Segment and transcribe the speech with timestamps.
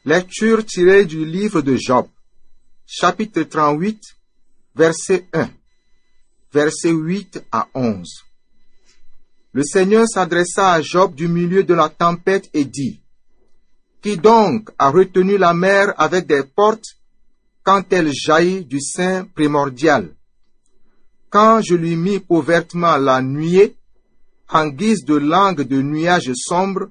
[0.05, 2.06] Lecture tirée du livre de Job,
[2.86, 4.00] chapitre 38,
[4.75, 5.50] verset 1,
[6.52, 8.06] verset 8 à 11.
[9.52, 13.00] Le Seigneur s'adressa à Job du milieu de la tempête et dit,
[14.00, 16.97] Qui donc a retenu la mer avec des portes
[17.62, 20.14] quand elle jaillit du sein primordial?
[21.28, 23.78] Quand je lui mis pauvertement la nuée
[24.48, 26.91] en guise de langue de nuages sombres,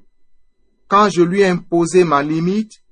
[0.87, 2.83] quand je lui imposai ma limite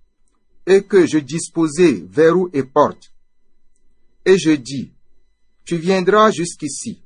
[0.66, 3.12] et que je disposai verrou et porte.
[4.26, 4.92] Et je dis,
[5.64, 7.04] tu viendras jusqu'ici,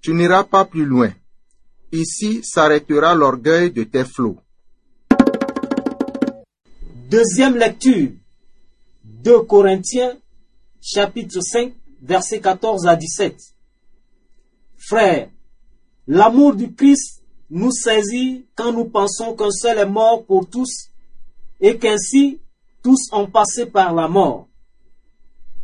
[0.00, 1.12] tu n'iras pas plus loin.
[1.90, 4.38] Ici s'arrêtera l'orgueil de tes flots.
[7.10, 8.12] Deuxième lecture.
[9.04, 10.16] 2 Corinthiens,
[10.80, 13.36] chapitre 5, versets 14 à 17.
[14.78, 15.30] Frères,
[16.06, 20.88] l'amour du Christ nous saisit quand nous pensons qu'un seul est mort pour tous
[21.60, 22.40] et qu'ainsi
[22.82, 24.48] tous ont passé par la mort.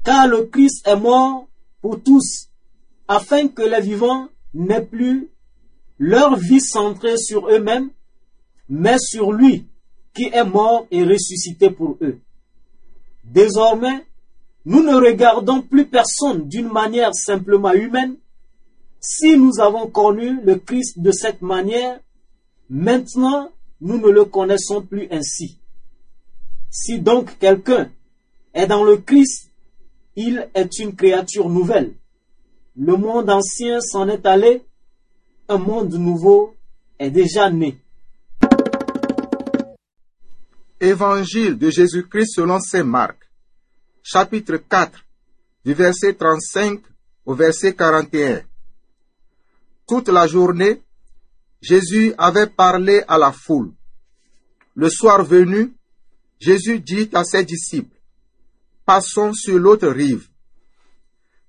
[0.05, 1.49] Car le Christ est mort
[1.81, 2.49] pour tous,
[3.07, 5.29] afin que les vivants n'aient plus
[5.99, 7.91] leur vie centrée sur eux-mêmes,
[8.69, 9.67] mais sur lui
[10.15, 12.19] qui est mort et ressuscité pour eux.
[13.25, 14.07] Désormais,
[14.65, 18.17] nous ne regardons plus personne d'une manière simplement humaine.
[19.01, 22.01] Si nous avons connu le Christ de cette manière,
[22.69, 25.61] maintenant nous ne le connaissons plus ainsi.
[26.71, 27.91] Si donc quelqu'un
[28.53, 29.51] est dans le Christ,
[30.17, 31.95] il est une créature nouvelle.
[32.77, 34.63] Le monde ancien s'en est allé,
[35.49, 36.57] un monde nouveau
[36.99, 37.81] est déjà né.
[40.81, 43.17] Évangile de Jésus-Christ selon saint Marc,
[44.03, 45.05] chapitre 4,
[45.65, 46.81] du verset 35
[47.25, 48.48] au verset 41.
[49.89, 50.83] Toute la journée,
[51.61, 53.73] Jésus avait parlé à la foule.
[54.75, 55.75] Le soir venu,
[56.39, 57.97] Jésus dit à ses disciples,
[58.85, 60.29] Passons sur l'autre rive.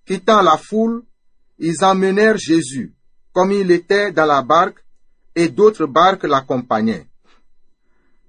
[0.06, 1.04] Quittant la foule,
[1.60, 2.96] ils emmenèrent Jésus,
[3.32, 4.84] comme il était dans la barque,
[5.36, 7.10] et d'autres barques l'accompagnaient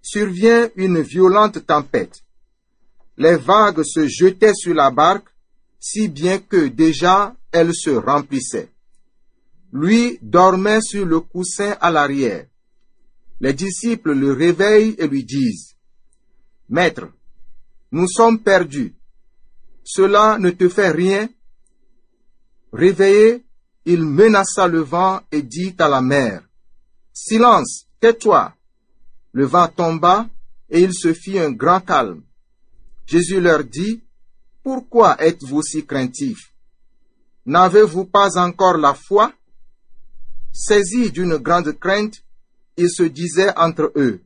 [0.03, 2.23] survient une violente tempête.
[3.17, 5.29] Les vagues se jetaient sur la barque,
[5.79, 8.71] si bien que déjà elle se remplissait.
[9.73, 12.47] Lui dormait sur le coussin à l'arrière.
[13.41, 15.75] Les disciples le réveillent et lui disent,
[16.69, 17.09] Maître,
[17.93, 18.95] nous sommes perdus.
[19.83, 21.29] Cela ne te fait rien.
[22.73, 23.45] Réveillé,
[23.85, 26.43] il menaça le vent et dit à la mer,
[27.13, 28.55] Silence, tais-toi.
[29.33, 30.29] Le vent tomba
[30.69, 32.23] et il se fit un grand calme.
[33.07, 34.03] Jésus leur dit,
[34.63, 36.53] Pourquoi êtes-vous si craintifs?
[37.47, 39.33] N'avez-vous pas encore la foi?
[40.53, 42.23] Saisis d'une grande crainte,
[42.77, 44.21] ils se disaient entre eux,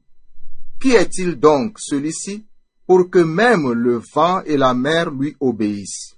[0.81, 2.44] Qui est-il donc celui-ci
[2.87, 6.17] pour que même le vent et la mer lui obéissent?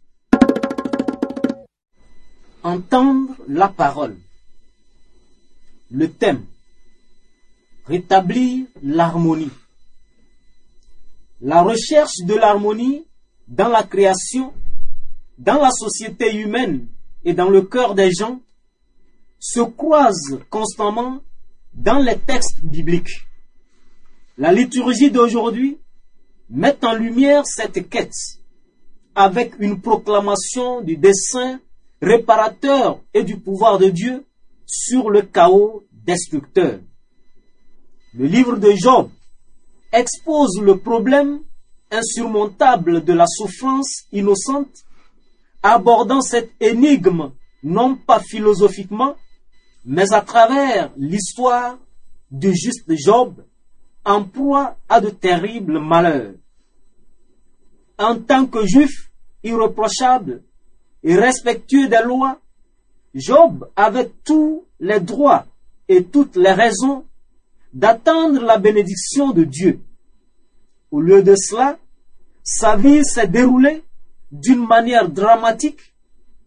[2.63, 4.17] Entendre la parole.
[5.91, 6.45] Le thème
[7.87, 9.51] rétablir l'harmonie.
[11.41, 13.07] La recherche de l'harmonie
[13.47, 14.53] dans la création,
[15.39, 16.89] dans la société humaine
[17.25, 18.41] et dans le cœur des gens
[19.39, 21.21] se croise constamment
[21.75, 23.27] dans les textes bibliques.
[24.39, 25.79] La liturgie d'aujourd'hui
[26.51, 28.13] met en lumière cette quête
[29.15, 31.61] avec une proclamation du dessein
[32.03, 34.25] réparateur et du pouvoir de Dieu
[34.67, 36.81] sur le chaos destructeur.
[38.15, 39.11] Le livre de Job
[39.93, 41.41] expose le problème
[41.91, 44.85] insurmontable de la souffrance innocente,
[45.63, 49.17] abordant cette énigme non pas philosophiquement,
[49.87, 51.79] mais à travers l'histoire
[52.31, 53.45] du juste Job
[54.05, 56.35] en proie à de terribles malheurs.
[57.99, 59.11] En tant que juif
[59.45, 60.43] irréprochable
[61.05, 62.41] et respectueux des lois,
[63.15, 65.47] Job avait tous les droits
[65.89, 67.05] et toutes les raisons
[67.73, 69.81] d'attendre la bénédiction de Dieu.
[70.91, 71.79] Au lieu de cela,
[72.43, 73.85] sa vie s'est déroulée
[74.33, 75.95] d'une manière dramatique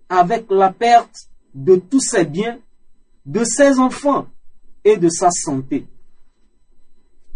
[0.09, 1.15] avec la perte
[1.53, 2.59] de tous ses biens,
[3.29, 4.25] de ses enfants
[4.83, 5.85] et de sa santé.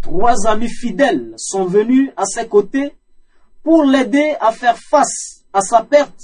[0.01, 2.95] Trois amis fidèles sont venus à ses côtés
[3.61, 6.19] pour l'aider à faire face à sa perte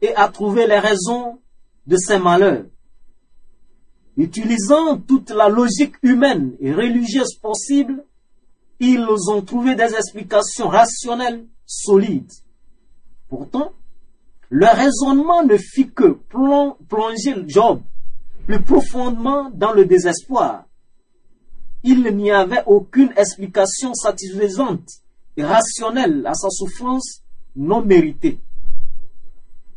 [0.00, 1.38] et à trouver les raisons
[1.86, 2.64] de ses malheurs.
[4.16, 8.02] Utilisant toute la logique humaine et religieuse possible,
[8.78, 12.32] ils ont trouvé des explications rationnelles solides.
[13.28, 13.72] Pourtant,
[14.48, 16.18] leur raisonnement ne fit que
[16.88, 17.82] plonger Job
[18.46, 20.64] plus profondément dans le désespoir.
[21.82, 24.88] Il n'y avait aucune explication satisfaisante
[25.36, 27.22] et rationnelle à sa souffrance
[27.56, 28.38] non méritée.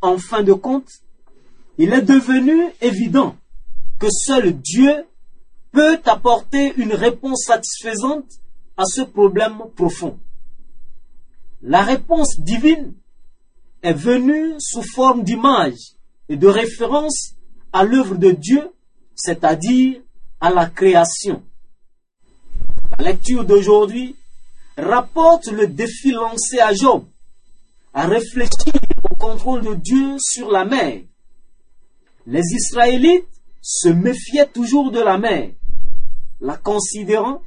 [0.02, 0.90] En fin de compte,
[1.78, 3.36] il est devenu évident
[4.00, 5.06] que seul Dieu
[5.72, 8.30] peut apporter une réponse satisfaisante
[8.78, 10.20] à ce problème profond.
[11.62, 12.94] La réponse divine
[13.82, 15.96] est venue sous forme d'image
[16.30, 17.36] et de référence
[17.74, 18.72] à l'œuvre de Dieu,
[19.16, 20.00] c'est-à-dire
[20.40, 21.44] à la création.
[22.98, 24.16] La lecture d'aujourd'hui
[24.78, 27.06] rapporte le défi lancé à Job
[27.94, 28.74] à réfléchir
[29.10, 31.02] au contrôle de Dieu sur la mer.
[32.26, 33.28] Les Israélites
[33.62, 35.52] se méfiaient toujours de la mer,
[36.42, 37.42] la considérant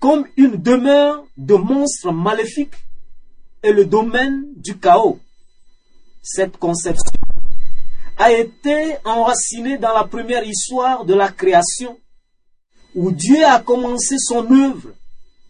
[0.00, 2.74] comme une demeure de monstres maléfiques
[3.62, 5.18] et le domaine du chaos.
[6.22, 7.23] Cette conception
[8.16, 11.98] a été enracinée dans la première histoire de la création,
[12.94, 14.94] où Dieu a commencé son œuvre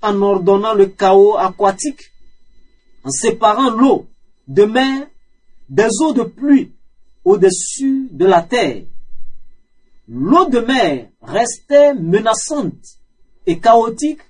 [0.03, 2.11] en ordonnant le chaos aquatique,
[3.05, 4.07] en séparant l'eau
[4.49, 5.07] de mer
[5.69, 6.73] des eaux de pluie
[7.25, 8.85] au-dessus de la terre.
[10.09, 12.99] L'eau de mer restait menaçante
[13.47, 14.21] et chaotique,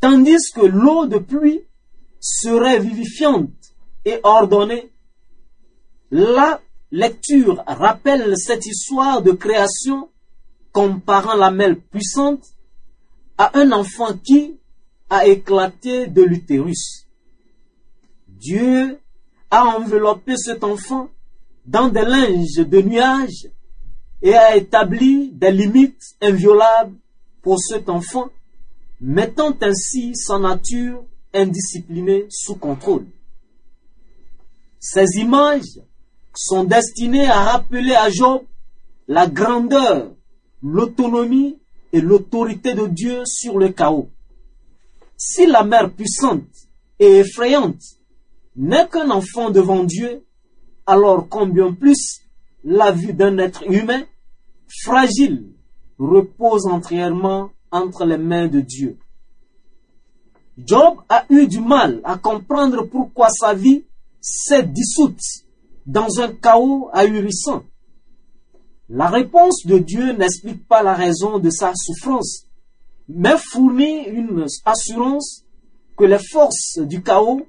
[0.00, 1.62] tandis que l'eau de pluie
[2.20, 3.50] serait vivifiante
[4.04, 4.90] et ordonnée.
[6.10, 10.08] La lecture rappelle cette histoire de création
[10.72, 12.44] comparant la mer puissante
[13.36, 14.58] à un enfant qui
[15.10, 17.06] a éclaté de l'utérus.
[18.28, 18.98] Dieu
[19.50, 21.08] a enveloppé cet enfant
[21.66, 23.48] dans des linges de nuages
[24.22, 26.96] et a établi des limites inviolables
[27.42, 28.28] pour cet enfant,
[29.00, 33.06] mettant ainsi sa nature indisciplinée sous contrôle.
[34.80, 35.80] Ces images
[36.40, 38.42] sont destinées à rappeler à Job
[39.08, 40.14] la grandeur,
[40.62, 41.58] l'autonomie
[41.92, 44.08] et l'autorité de Dieu sur le chaos.
[45.16, 46.46] Si la mère puissante
[47.00, 47.82] et effrayante
[48.54, 50.24] n'est qu'un enfant devant Dieu,
[50.86, 52.20] alors combien plus
[52.62, 54.04] la vie d'un être humain
[54.84, 55.44] fragile
[55.98, 58.96] repose entièrement entre les mains de Dieu.
[60.56, 63.84] Job a eu du mal à comprendre pourquoi sa vie
[64.20, 65.47] s'est dissoute
[65.88, 67.62] dans un chaos ahurissant.
[68.90, 72.46] La réponse de Dieu n'explique pas la raison de sa souffrance,
[73.08, 75.44] mais fournit une assurance
[75.96, 77.40] que les forces du chaos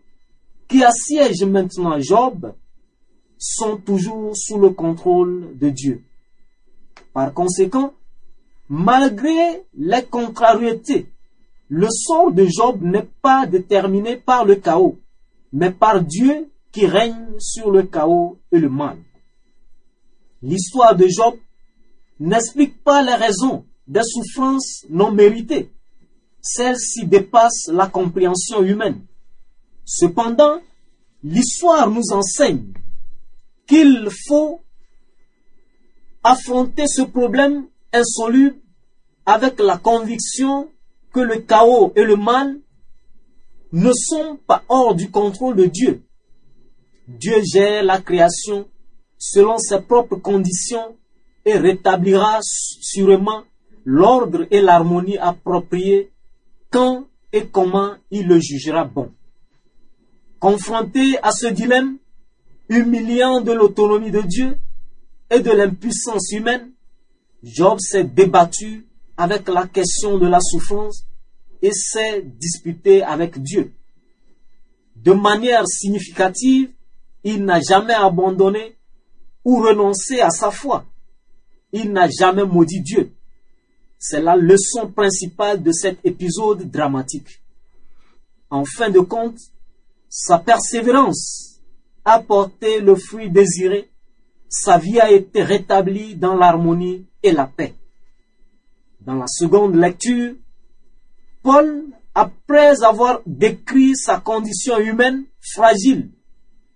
[0.70, 2.54] qui assiègent maintenant Job
[3.38, 6.04] sont toujours sous le contrôle de Dieu.
[7.14, 7.94] Par conséquent,
[8.70, 11.12] malgré les contrariétés,
[11.68, 14.98] le sort de Job n'est pas déterminé par le chaos,
[15.52, 18.98] mais par Dieu qui règne sur le chaos et le mal.
[20.42, 21.36] L'histoire de Job
[22.20, 25.72] n'explique pas les raisons des souffrances non méritées.
[26.42, 29.06] Celles-ci dépassent la compréhension humaine.
[29.84, 30.62] Cependant,
[31.24, 32.74] l'histoire nous enseigne
[33.68, 34.62] qu'il faut
[36.24, 38.60] affronter ce problème insoluble
[39.26, 40.70] avec la conviction
[41.14, 42.60] que le chaos et le mal
[43.72, 46.04] ne sont pas hors du contrôle de Dieu.
[47.18, 48.68] Dieu gère la création
[49.18, 50.96] selon ses propres conditions
[51.44, 53.44] et rétablira sûrement
[53.84, 56.12] l'ordre et l'harmonie appropriés
[56.70, 59.12] quand et comment il le jugera bon.
[60.40, 61.98] Confronté à ce dilemme,
[62.70, 64.60] humiliant de l'autonomie de Dieu
[65.32, 66.70] et de l'impuissance humaine,
[67.42, 68.86] Job s'est débattu
[69.18, 71.06] avec la question de la souffrance
[71.64, 73.74] et s'est disputé avec Dieu.
[74.96, 76.70] De manière significative,
[77.24, 78.78] il n'a jamais abandonné
[79.44, 80.86] ou renoncé à sa foi.
[81.72, 83.12] Il n'a jamais maudit Dieu.
[83.98, 87.42] C'est la leçon principale de cet épisode dramatique.
[88.50, 89.38] En fin de compte,
[90.08, 91.60] sa persévérance
[92.06, 93.90] a porté le fruit désiré.
[94.48, 97.76] Sa vie a été rétablie dans l'harmonie et la paix.
[99.02, 100.34] Dans la seconde lecture,
[101.44, 101.86] Paul,
[102.16, 106.10] après avoir décrit sa condition humaine fragile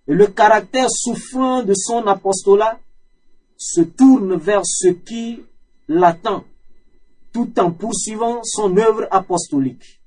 [0.06, 2.78] le caractère souffrant de son apostolat,
[3.56, 5.40] se tourne vers ce qui
[5.88, 6.44] l'attend,
[7.32, 10.00] tout en poursuivant son œuvre apostolique.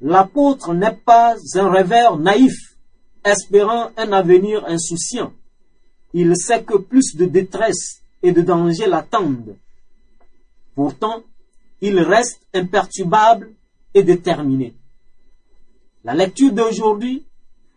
[0.00, 2.76] L'apôtre n'est pas un rêveur naïf,
[3.24, 5.32] espérant un avenir insouciant.
[6.12, 9.56] Il sait que plus de détresse et de danger l'attendent.
[10.74, 11.22] Pourtant,
[11.80, 13.52] il reste imperturbable
[13.94, 14.74] et déterminé.
[16.04, 17.24] La lecture d'aujourd'hui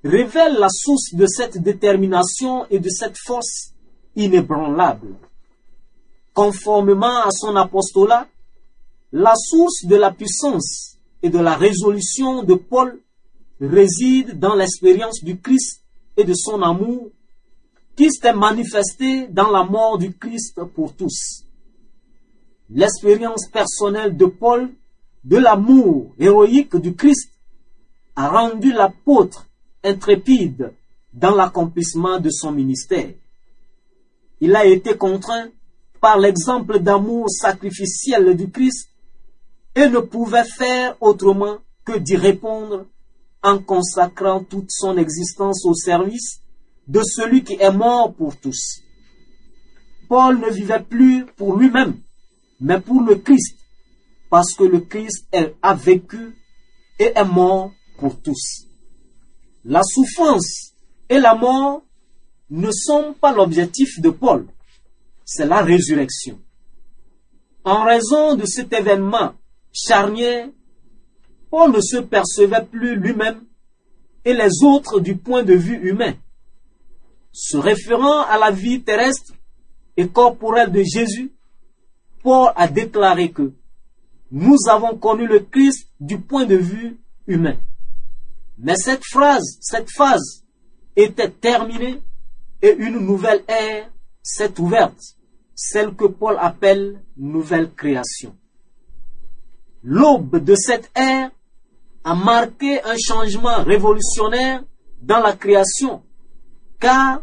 [0.06, 3.74] révèle la source de cette détermination et de cette force
[4.16, 5.16] inébranlable.
[6.34, 8.28] Conformément à son apostolat,
[9.12, 13.02] la source de la puissance et de la résolution de Paul
[13.60, 15.82] réside dans l'expérience du Christ
[16.18, 17.10] et de son amour
[17.96, 21.46] qui s'est manifesté dans la mort du Christ pour tous.
[22.70, 24.70] L'expérience personnelle de Paul
[25.24, 27.32] de l'amour héroïque du Christ
[28.16, 29.48] a rendu l'apôtre
[29.86, 30.74] intrépide
[31.14, 33.14] dans l'accomplissement de son ministère.
[34.42, 35.50] Il a été contraint
[36.02, 38.90] par l'exemple d'amour sacrificiel du Christ
[39.76, 42.86] et ne pouvait faire autrement que d'y répondre
[43.44, 46.42] en consacrant toute son existence au service
[46.88, 48.82] de celui qui est mort pour tous.
[50.08, 52.00] Paul ne vivait plus pour lui-même,
[52.60, 53.58] mais pour le Christ,
[54.30, 55.28] parce que le Christ
[55.62, 56.36] a vécu
[57.00, 58.65] et est mort pour tous.
[59.68, 60.74] La souffrance
[61.10, 61.84] et la mort
[62.52, 64.46] ne sont pas l'objectif de Paul,
[65.26, 66.40] c'est la résurrection.
[67.64, 69.34] En raison de cet événement
[69.74, 70.50] charnière,
[71.50, 73.42] Paul ne se percevait plus lui-même
[74.24, 76.14] et les autres du point de vue humain.
[77.32, 79.34] Se référant à la vie terrestre
[79.98, 81.34] et corporelle de Jésus,
[82.22, 83.52] Paul a déclaré que
[84.30, 87.58] nous avons connu le Christ du point de vue humain.
[88.58, 90.44] Mais cette phrase, cette phase
[90.96, 92.02] était terminée
[92.62, 93.90] et une nouvelle ère
[94.24, 95.00] s'est ouverte,
[95.54, 98.36] celle que Paul appelle nouvelle création.
[99.84, 101.32] L'aube de cette ère
[102.04, 104.64] a marqué un changement révolutionnaire
[105.02, 106.02] dans la création,
[106.80, 107.22] car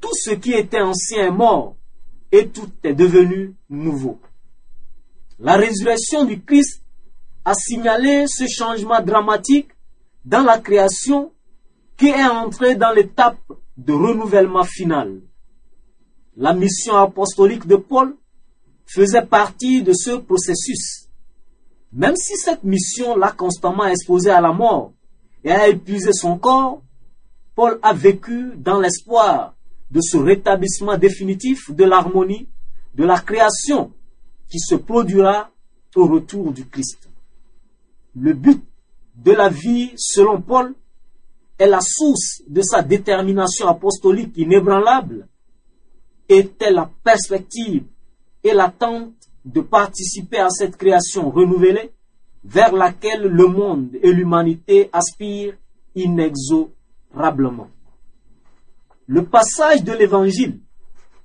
[0.00, 1.76] tout ce qui était ancien est mort
[2.30, 4.18] et tout est devenu nouveau.
[5.38, 6.82] La résurrection du Christ
[7.44, 9.68] a signalé ce changement dramatique
[10.24, 11.32] dans la création
[11.96, 13.40] qui est entrée dans l'étape
[13.76, 15.20] de renouvellement final.
[16.36, 18.16] La mission apostolique de Paul
[18.86, 21.08] faisait partie de ce processus.
[21.92, 24.92] Même si cette mission l'a constamment exposé à la mort
[25.44, 26.82] et a épuisé son corps,
[27.54, 29.54] Paul a vécu dans l'espoir
[29.90, 32.48] de ce rétablissement définitif de l'harmonie
[32.94, 33.92] de la création
[34.50, 35.50] qui se produira
[35.94, 37.10] au retour du Christ.
[38.14, 38.62] Le but
[39.14, 40.74] de la vie, selon Paul,
[41.58, 45.28] est la source de sa détermination apostolique inébranlable,
[46.28, 47.84] était la perspective
[48.42, 49.14] et l'attente
[49.44, 51.92] de participer à cette création renouvelée
[52.44, 55.56] vers laquelle le monde et l'humanité aspirent
[55.94, 57.68] inexorablement.
[59.06, 60.60] Le passage de l'Évangile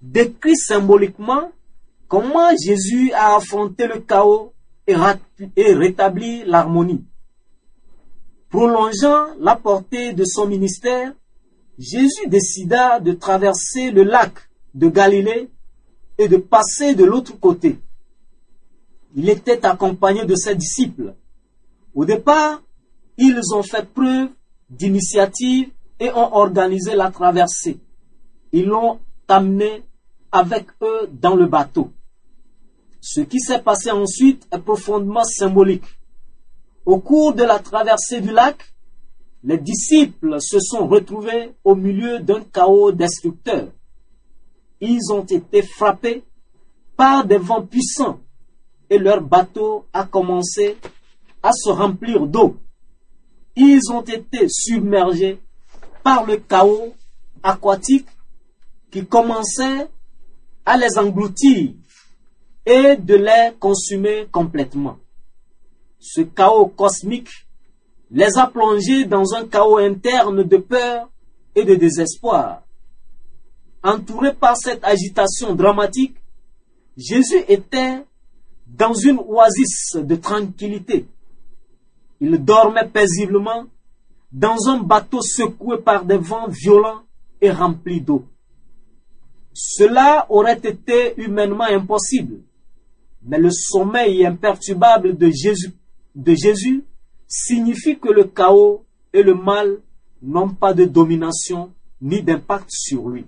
[0.01, 1.51] décrit symboliquement
[2.08, 4.53] comment Jésus a affronté le chaos
[4.86, 7.03] et rétabli l'harmonie.
[8.50, 11.13] Prolongeant la portée de son ministère,
[11.77, 14.34] Jésus décida de traverser le lac
[14.74, 15.50] de Galilée
[16.18, 17.80] et de passer de l'autre côté.
[19.16, 21.13] Il était accompagné de ses disciples.
[21.94, 22.62] Au départ,
[23.18, 24.30] ils ont fait preuve
[24.70, 27.80] d'initiative et ont organisé la traversée.
[28.51, 29.84] Ils l'ont amené
[30.32, 31.92] avec eux dans le bateau.
[33.01, 35.97] Ce qui s'est passé ensuite est profondément symbolique.
[36.88, 38.58] Au cours de la traversée du lac,
[39.44, 43.67] les disciples se sont retrouvés au milieu d'un chaos destructeur.
[44.82, 46.24] Ils ont été frappés
[46.96, 48.20] par des vents puissants
[48.89, 50.77] et leur bateau a commencé
[51.44, 52.58] à se remplir d'eau
[53.58, 55.39] ils ont été submergés
[56.03, 56.94] par le chaos
[57.41, 58.08] aquatique
[58.91, 59.89] qui commençait
[60.65, 61.72] à les engloutir
[62.65, 64.98] et de les consumer complètement.
[66.00, 67.30] Ce chaos cosmique
[68.12, 71.10] les a plongés dans un chaos interne de peur
[71.56, 72.62] et de désespoir.
[73.84, 76.16] Entouré par cette agitation dramatique,
[76.96, 78.04] Jésus était
[78.66, 81.06] dans une oasis de tranquillité.
[82.20, 83.66] Il dormait paisiblement
[84.32, 87.04] dans un bateau secoué par des vents violents
[87.39, 88.25] et rempli d'eau.
[89.54, 92.42] Cela aurait été humainement impossible,
[93.24, 95.74] mais le sommeil imperturbable de Jésus,
[96.17, 96.83] de Jésus
[97.27, 98.83] signifie que le chaos
[99.13, 99.79] et le mal
[100.21, 101.71] n'ont pas de domination
[102.01, 103.25] ni d'impact sur lui.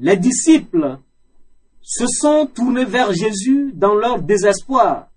[0.00, 0.98] Les disciples
[1.82, 5.08] se sont tournés vers Jésus dans leur désespoir,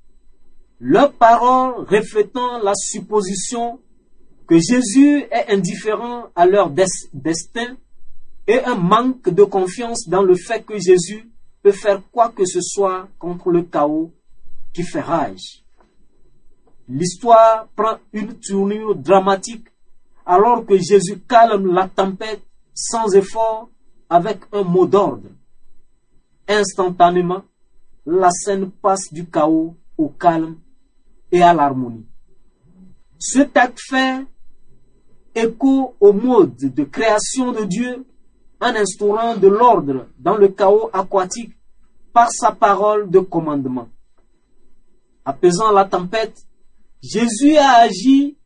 [0.80, 3.80] leurs paroles reflétant la supposition
[4.48, 7.78] que Jésus est indifférent à leur des- destin
[8.48, 11.30] et un manque de confiance dans le fait que Jésus
[11.62, 14.12] peut faire quoi que ce soit contre le chaos
[14.74, 15.64] qui fait rage.
[16.88, 19.68] L'histoire prend une tournure dramatique
[20.26, 22.42] alors que Jésus calme la tempête
[22.74, 23.70] sans effort
[24.10, 25.30] avec un mot d'ordre.
[26.48, 27.44] Instantanément,
[28.06, 30.58] la scène passe du chaos au calme
[31.32, 32.06] et à l'harmonie.
[33.20, 34.26] Cet acte fait
[35.36, 38.06] écho au mode de création de Dieu
[38.60, 41.56] en instaurant de l'ordre dans le chaos aquatique
[42.14, 43.88] par sa parole de commandement.
[45.24, 46.46] Apaisant la tempête,
[47.02, 48.38] Jésus a agi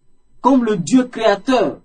[0.41, 1.81] comme le Dieu créateur,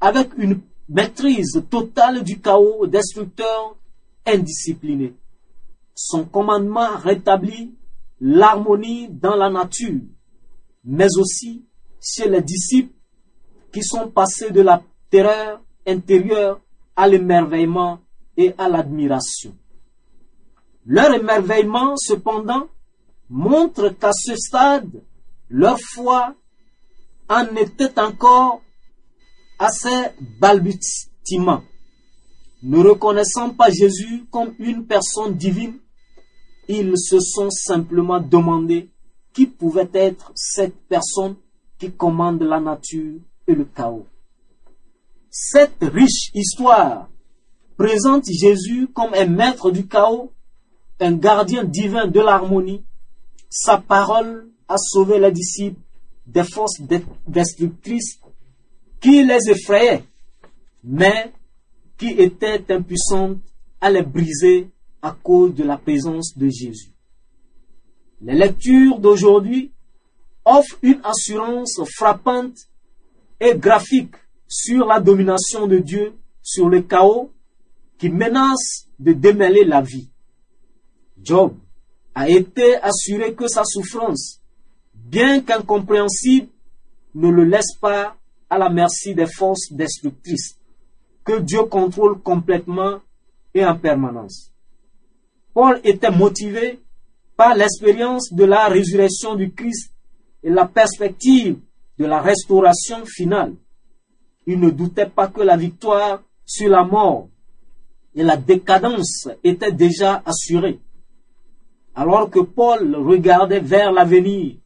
[0.00, 3.76] avec une maîtrise totale du chaos destructeur
[4.26, 5.14] indiscipliné.
[5.94, 7.74] Son commandement rétablit
[8.20, 10.00] l'harmonie dans la nature,
[10.84, 11.66] mais aussi
[12.00, 12.94] chez les disciples
[13.72, 16.60] qui sont passés de la terreur intérieure
[16.96, 18.00] à l'émerveillement
[18.36, 19.54] et à l'admiration.
[20.86, 22.68] Leur émerveillement, cependant,
[23.28, 25.02] montre qu'à ce stade,
[25.50, 26.34] leur foi
[27.28, 28.62] en était encore
[29.58, 31.62] à ses balbutiements.
[32.62, 35.78] Ne reconnaissant pas Jésus comme une personne divine,
[36.68, 38.90] ils se sont simplement demandé
[39.32, 41.36] qui pouvait être cette personne
[41.78, 44.06] qui commande la nature et le chaos.
[45.30, 47.08] Cette riche histoire
[47.76, 50.32] présente Jésus comme un maître du chaos,
[51.00, 52.84] un gardien divin de l'harmonie.
[53.48, 55.80] Sa parole a sauvé les disciples
[56.26, 56.80] des forces
[57.26, 58.20] destructrices
[59.00, 60.04] qui les effrayaient,
[60.84, 61.32] mais
[61.96, 63.38] qui étaient impuissantes
[63.80, 64.68] à les briser
[65.00, 66.92] à cause de la présence de Jésus.
[68.20, 69.72] Les lectures d'aujourd'hui
[70.44, 72.56] offrent une assurance frappante
[73.40, 74.14] et graphique
[74.48, 77.30] sur la domination de Dieu sur le chaos
[77.98, 80.08] qui menace de démêler la vie.
[81.22, 81.54] Job
[82.14, 84.37] a été assuré que sa souffrance,
[85.10, 86.48] bien qu'incompréhensible,
[87.14, 88.16] ne le laisse pas
[88.50, 90.58] à la merci des forces destructrices
[91.24, 93.00] que Dieu contrôle complètement
[93.54, 94.52] et en permanence.
[95.54, 96.80] Paul était motivé
[97.36, 99.92] par l'expérience de la résurrection du Christ
[100.42, 101.58] et la perspective
[101.98, 103.54] de la restauration finale.
[104.46, 107.28] Il ne doutait pas que la victoire sur la mort
[108.14, 110.80] et la décadence étaient déjà assurées.
[111.94, 114.56] Alors que Paul regardait vers l'avenir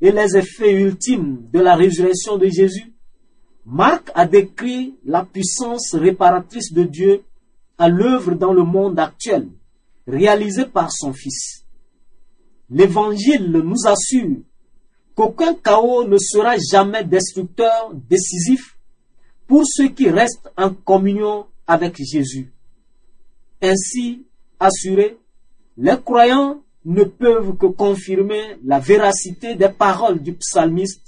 [0.00, 2.92] et les effets ultimes de la résurrection de Jésus,
[3.64, 7.22] Marc a décrit la puissance réparatrice de Dieu
[7.76, 9.48] à l'œuvre dans le monde actuel,
[10.06, 11.64] réalisée par son Fils.
[12.70, 14.38] L'Évangile nous assure
[15.14, 18.78] qu'aucun chaos ne sera jamais destructeur, décisif
[19.46, 22.52] pour ceux qui restent en communion avec Jésus.
[23.60, 24.26] Ainsi
[24.60, 25.18] assurés,
[25.76, 31.02] les croyants ne peuvent que confirmer la véracité des paroles du psalmiste.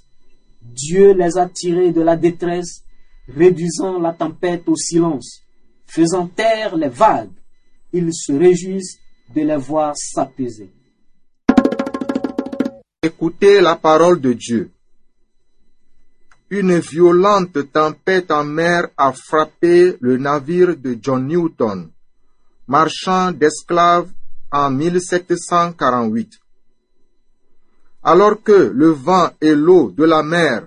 [0.61, 2.83] Dieu les a tirés de la détresse,
[3.29, 5.43] réduisant la tempête au silence,
[5.87, 7.31] faisant taire les vagues.
[7.93, 8.99] Ils se réjouissent
[9.35, 10.71] de les voir s'apaiser.
[13.03, 14.71] Écoutez la parole de Dieu.
[16.51, 21.89] Une violente tempête en mer a frappé le navire de John Newton,
[22.67, 24.11] marchand d'esclaves
[24.53, 26.39] en 1748.
[28.03, 30.67] Alors que le vent et l'eau de la mer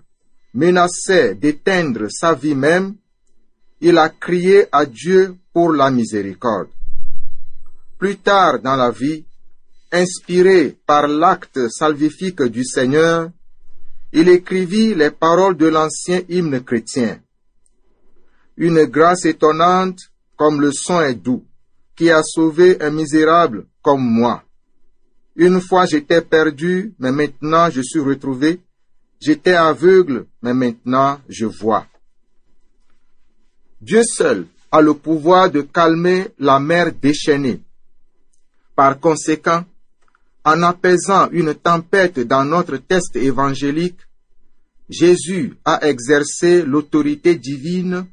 [0.53, 2.95] menaçaient d'éteindre sa vie même,
[3.81, 6.69] il a crié à Dieu pour la miséricorde.
[7.97, 9.25] Plus tard dans la vie,
[9.91, 13.29] inspiré par l'acte salvifique du Seigneur,
[14.11, 17.19] il écrivit les paroles de l'ancien hymne chrétien.
[18.57, 19.99] Une grâce étonnante
[20.35, 21.43] comme le son est doux,
[21.95, 24.43] qui a sauvé un misérable comme moi.
[25.35, 28.61] Une fois j'étais perdu, mais maintenant je suis retrouvé.
[29.19, 31.87] J'étais aveugle, mais maintenant je vois.
[33.81, 37.61] Dieu seul a le pouvoir de calmer la mer déchaînée.
[38.75, 39.65] Par conséquent,
[40.45, 43.99] en apaisant une tempête dans notre test évangélique,
[44.89, 48.05] Jésus a exercé l'autorité divine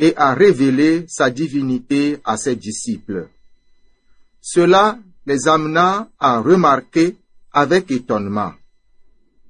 [0.00, 3.28] et a révélé sa divinité à ses disciples.
[4.40, 7.16] Cela les amena à remarquer
[7.52, 8.54] avec étonnement.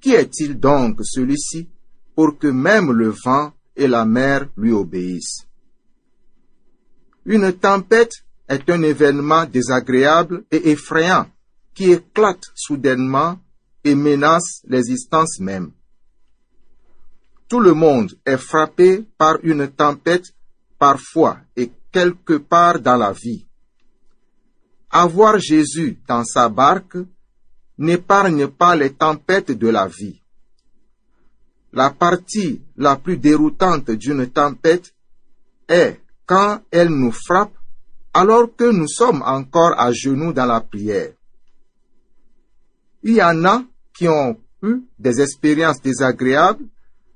[0.00, 1.68] Qui est-il donc celui-ci
[2.16, 5.46] pour que même le vent et la mer lui obéissent?
[7.24, 11.28] Une tempête est un événement désagréable et effrayant
[11.74, 13.38] qui éclate soudainement
[13.84, 15.70] et menace l'existence même.
[17.48, 20.34] Tout le monde est frappé par une tempête
[20.80, 23.46] parfois et quelque part dans la vie.
[24.90, 26.96] Avoir Jésus dans sa barque
[27.78, 30.20] n'épargne pas les tempêtes de la vie.
[31.72, 34.92] La partie la plus déroutante d'une tempête
[35.68, 37.52] est quand elle nous frappe
[38.14, 41.12] alors que nous sommes encore à genoux dans la prière.
[43.02, 43.62] Il y en a
[43.94, 46.64] qui ont eu des expériences désagréables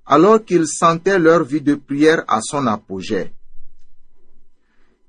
[0.06, 3.32] alors qu'ils sentaient leur vie de prière à son apogée.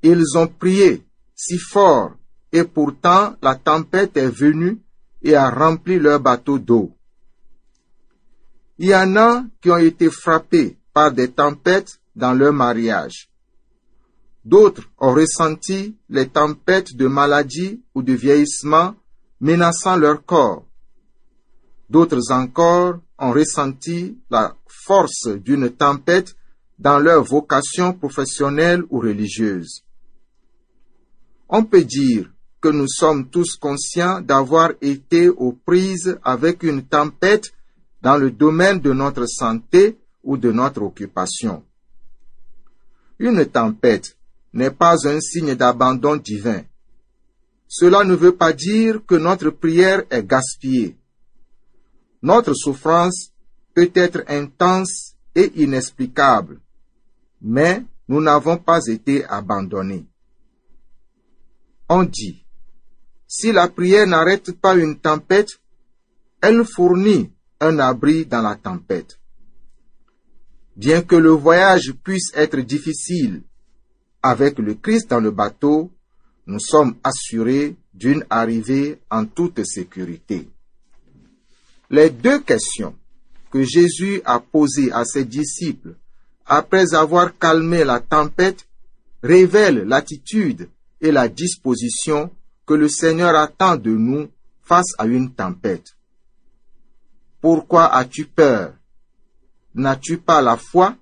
[0.07, 1.03] Ils ont prié
[1.35, 2.11] si fort
[2.51, 4.79] et pourtant la tempête est venue
[5.23, 6.95] et a rempli leur bateau d'eau.
[8.77, 13.31] Il y en a qui ont été frappés par des tempêtes dans leur mariage.
[14.43, 18.93] D'autres ont ressenti les tempêtes de maladie ou de vieillissement
[19.41, 20.67] menaçant leur corps.
[21.89, 26.35] D'autres encore ont ressenti la force d'une tempête
[26.77, 29.85] dans leur vocation professionnelle ou religieuse.
[31.49, 37.51] On peut dire que nous sommes tous conscients d'avoir été aux prises avec une tempête
[38.01, 41.63] dans le domaine de notre santé ou de notre occupation.
[43.19, 44.17] Une tempête
[44.53, 46.63] n'est pas un signe d'abandon divin.
[47.67, 50.97] Cela ne veut pas dire que notre prière est gaspillée.
[52.21, 53.31] Notre souffrance
[53.75, 56.60] peut être intense et inexplicable,
[57.41, 60.05] mais nous n'avons pas été abandonnés.
[61.88, 62.43] On dit,
[63.28, 65.60] si la prière n'arrête pas une tempête,
[66.41, 69.19] elle fournit un abri dans la tempête.
[70.76, 73.43] Bien que le voyage puisse être difficile,
[74.21, 75.91] avec le Christ dans le bateau,
[76.48, 80.50] nous sommes assurés d'une arrivée en toute sécurité.
[81.89, 82.95] Les deux questions
[83.52, 85.95] que Jésus a posées à ses disciples
[86.45, 88.67] après avoir calmé la tempête
[89.24, 90.69] révèlent l'attitude
[91.05, 92.31] et la disposition
[92.65, 94.27] que le Seigneur attend de nous
[94.63, 95.95] face à une tempête.
[97.39, 98.73] Pourquoi as-tu peur?
[99.75, 100.95] N'as-tu pas la foi?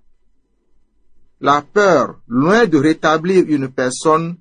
[1.40, 4.36] La peur, loin de rétablir une personne,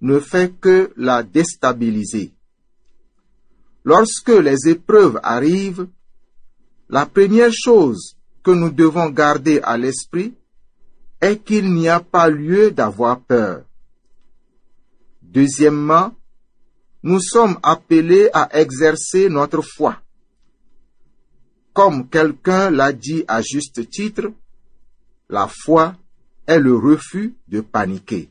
[0.00, 2.32] ne fait que la déstabiliser.
[3.84, 5.88] Lorsque les épreuves arrivent,
[6.88, 10.34] la première chose que nous devons garder à l'esprit
[11.20, 13.64] est qu'il n'y a pas lieu d'avoir peur.
[15.32, 16.14] Deuxièmement,
[17.02, 19.98] nous sommes appelés à exercer notre foi.
[21.72, 24.30] Comme quelqu'un l'a dit à juste titre,
[25.30, 25.96] la foi
[26.46, 28.28] est le refus de paniquer.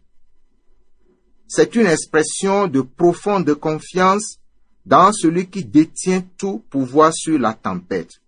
[1.47, 4.37] C'est une expression de profonde confiance
[4.85, 8.21] dans celui qui détient tout pouvoir sur la tempête,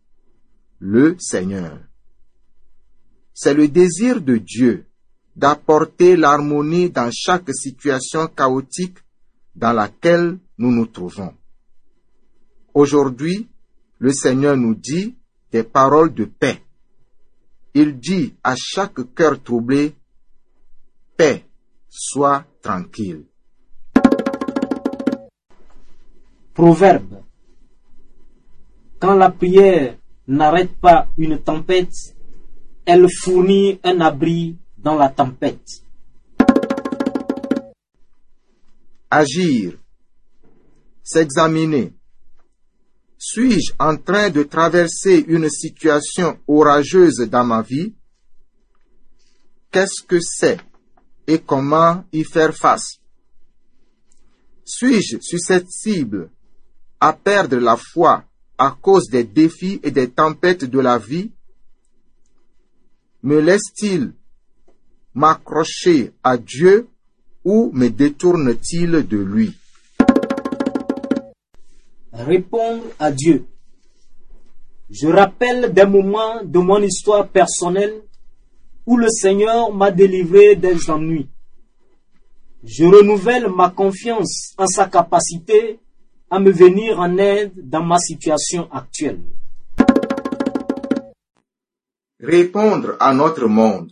[0.79, 1.79] le Seigneur.
[3.35, 4.87] C'est le désir de Dieu
[5.35, 8.97] d'apporter l'harmonie dans chaque situation chaotique
[9.55, 11.33] dans laquelle nous nous trouvons.
[12.73, 13.47] Aujourd'hui,
[13.99, 15.15] le Seigneur nous dit
[15.51, 16.61] des paroles de paix.
[17.73, 19.95] Il dit à chaque cœur troublé,
[21.17, 21.45] paix,
[21.89, 23.25] sois tranquille.
[26.53, 27.23] Proverbe.
[28.99, 32.15] Quand la prière n'arrête pas une tempête,
[32.85, 35.81] elle fournit un abri dans la tempête.
[39.09, 39.77] Agir.
[41.03, 41.93] S'examiner.
[43.17, 47.93] Suis-je en train de traverser une situation orageuse dans ma vie?
[49.71, 50.59] Qu'est-ce que c'est
[51.25, 52.99] et comment y faire face?
[54.65, 56.29] Suis-je susceptible
[56.99, 58.23] à perdre la foi
[58.57, 61.31] à cause des défis et des tempêtes de la vie?
[63.21, 64.13] Me laisse-t-il
[65.13, 66.87] m'accrocher à Dieu
[67.43, 69.57] ou me détourne-t-il de lui?
[72.11, 73.45] Répondre à Dieu.
[74.89, 78.01] Je rappelle des moments de mon histoire personnelle
[78.85, 81.29] où le Seigneur m'a délivré des ennuis.
[82.63, 85.79] Je renouvelle ma confiance en sa capacité
[86.29, 89.21] à me venir en aide dans ma situation actuelle.
[92.19, 93.91] Répondre à notre monde.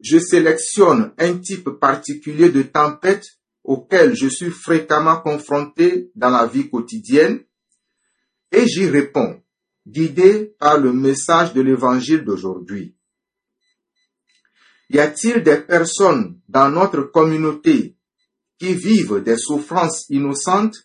[0.00, 3.24] Je sélectionne un type particulier de tempête
[3.62, 7.44] auquel je suis fréquemment confronté dans la vie quotidienne
[8.52, 9.42] et j'y réponds,
[9.86, 12.94] guidé par le message de l'évangile d'aujourd'hui.
[14.90, 17.96] Y a-t-il des personnes dans notre communauté
[18.58, 20.76] qui vivent des souffrances innocentes?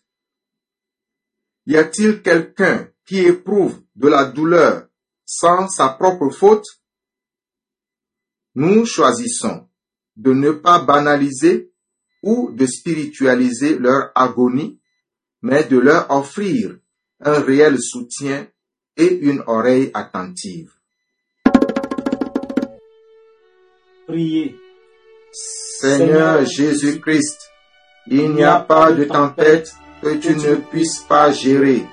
[1.65, 4.88] Y a-t-il quelqu'un qui éprouve de la douleur
[5.26, 6.65] sans sa propre faute?
[8.60, 9.69] Nous choisissons
[10.17, 11.72] de ne pas banaliser
[12.22, 14.82] ou de spiritualiser leur agonie,
[15.41, 16.76] mais de leur offrir
[17.22, 18.48] un réel soutien
[18.98, 20.74] et une oreille attentive.
[24.06, 24.58] Priez.
[25.32, 27.39] Seigneur Jésus-Christ,
[28.08, 31.86] il n'y a pas de tempête que tu ne puisses pas gérer.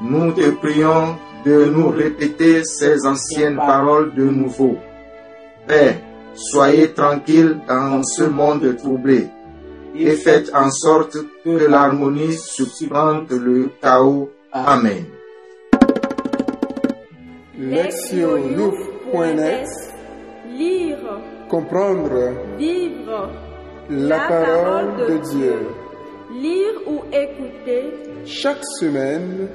[0.00, 4.78] Nous te prions de nous répéter ces anciennes paroles de nouveau.
[5.66, 5.96] Père,
[6.34, 9.26] soyez tranquille dans ce monde troublé
[9.98, 14.30] et faites en sorte que l'harmonie supplante le chaos.
[14.52, 15.04] Amen.
[20.52, 22.34] Lire, Comprendre.
[22.58, 23.30] Vivre.
[23.90, 25.54] La parole de Dieu.
[26.40, 27.92] Lire ou écouter.
[28.24, 29.48] Chaque semaine,